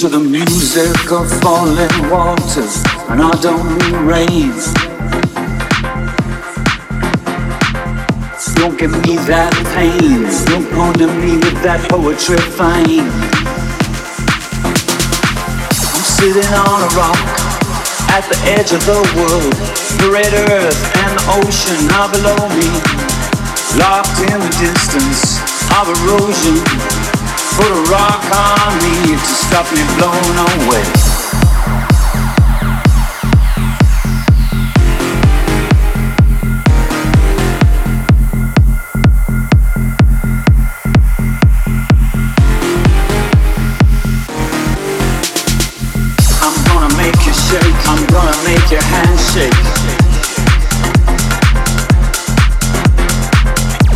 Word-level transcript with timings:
to 0.00 0.08
the 0.08 0.18
music 0.18 1.12
of 1.12 1.28
falling 1.42 1.92
waters, 2.08 2.80
and 3.12 3.20
I 3.20 3.36
don't 3.44 3.68
mean 3.76 4.00
rains. 4.08 4.72
Don't 8.56 8.80
give 8.80 8.96
me 9.04 9.20
that 9.28 9.52
pain. 9.76 10.24
Don't 10.48 10.96
to 10.96 11.06
me 11.20 11.36
with 11.36 11.60
that 11.60 11.84
poetry 11.92 12.40
fine. 12.56 13.04
I'm 15.68 16.06
sitting 16.16 16.48
on 16.48 16.80
a 16.80 16.90
rock 16.96 17.20
at 18.16 18.24
the 18.32 18.40
edge 18.56 18.72
of 18.72 18.80
the 18.88 19.04
world. 19.20 19.52
The 20.00 20.08
red 20.08 20.32
earth 20.48 20.80
and 20.96 21.12
the 21.12 21.24
ocean 21.44 21.76
are 22.00 22.08
below 22.08 22.40
me. 22.56 22.72
Locked 23.76 24.16
in 24.32 24.40
the 24.40 24.52
distance 24.64 25.44
of 25.76 25.92
erosion. 25.92 26.56
Put 27.52 27.68
a 27.68 27.80
rock 27.92 28.24
on 28.32 28.59
to 29.18 29.24
stop 29.24 29.66
me 29.72 29.82
blown 29.96 30.36
away. 30.38 30.84
I'm 46.40 46.54
gonna 46.66 46.96
make 46.96 47.16
you 47.26 47.32
shake, 47.32 47.88
I'm 47.88 48.06
gonna 48.06 48.36
make 48.44 48.70
your 48.70 48.82
hands 48.82 49.32
shake. 49.32 49.52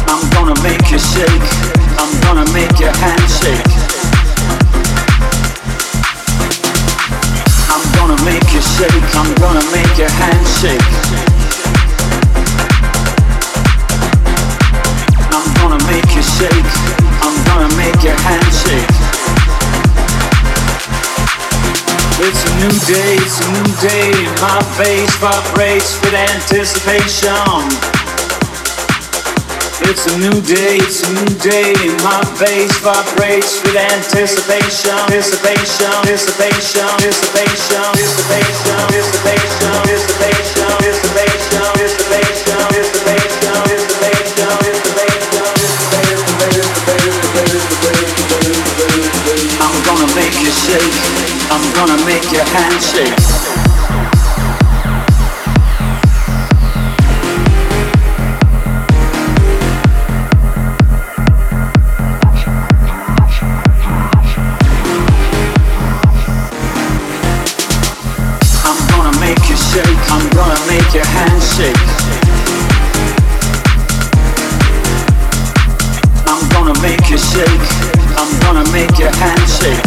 I'm 0.08 0.30
gonna 0.30 0.60
make 0.62 0.90
you 0.90 0.98
shake, 0.98 1.48
I'm 1.98 2.20
gonna 2.22 2.52
make 2.52 2.80
your 2.80 2.92
hands 2.92 3.23
shake. 8.78 9.14
I'm 9.14 9.30
gonna 9.36 9.64
make 9.70 9.94
your 9.98 10.10
handshake. 10.10 10.90
I'm 15.30 15.48
gonna 15.60 15.80
make 15.86 16.10
you 16.16 16.22
shake. 16.22 16.72
I'm 17.22 17.36
gonna 17.46 17.70
make 17.76 18.02
your 18.02 18.18
handshake. 18.26 18.94
It's 22.26 22.42
a 22.48 22.52
new 22.62 22.74
day, 22.90 23.14
it's 23.22 23.38
a 23.38 23.48
new 23.54 23.70
day. 23.78 24.12
My 24.42 24.60
face 24.78 25.14
vibrates 25.22 26.00
with 26.02 26.14
anticipation. 26.14 28.03
It's 29.86 30.06
a 30.08 30.16
new 30.18 30.40
day, 30.40 30.80
it's 30.80 31.04
a 31.04 31.12
new 31.12 31.28
day. 31.44 31.76
My 32.00 32.24
face 32.40 32.72
vibrates 32.80 33.60
with 33.62 33.76
anticipation. 33.76 34.96
Anticipation, 35.12 35.92
anticipation, 36.02 36.84
anticipation, 36.88 37.84
anticipation, 37.84 38.72
anticipation, 38.80 39.68
anticipation, 39.76 40.64
anticipation, 40.64 41.60
anticipation, 41.68 42.54
anticipation, 42.64 43.44
anticipation. 43.52 44.04
I'm 49.60 49.76
gonna 49.84 50.08
make 50.16 50.32
you 50.40 50.50
shake. 50.50 50.96
I'm 51.52 51.64
gonna 51.76 52.00
make 52.04 52.24
your 52.32 52.44
hand 52.44 52.80
shake. 52.82 53.43
You 69.54 69.60
shake. 69.60 70.10
I'm 70.10 70.28
gonna 70.30 70.58
make 70.66 70.94
your 70.94 71.06
hand 71.06 71.42
shake. 71.54 71.84
I'm 76.26 76.42
gonna 76.50 76.74
make 76.82 77.08
you 77.08 77.18
shake. 77.18 77.66
I'm 78.18 78.30
gonna 78.40 78.64
make 78.72 78.98
your 78.98 79.12
hands 79.12 79.50
shake. 79.58 79.84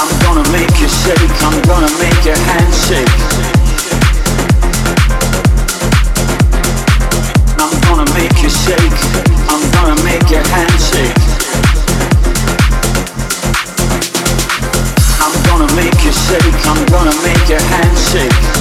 I'm 0.00 0.10
gonna 0.24 0.46
make 0.50 0.74
you 0.80 0.88
shake. 0.88 1.30
I'm 1.46 1.56
gonna 1.70 1.92
make 2.02 2.24
your 2.24 2.38
hands 2.50 2.76
shake. 2.88 3.18
I'm 7.62 7.72
gonna 7.86 8.06
make 8.14 8.42
you 8.42 8.50
shake. 8.50 8.81
I'm 16.64 16.86
gonna 16.86 17.14
make 17.22 17.48
your 17.48 17.60
hands 17.60 18.10
shake 18.10 18.51